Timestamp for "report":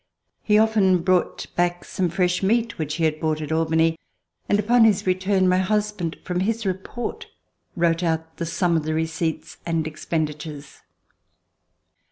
6.65-7.27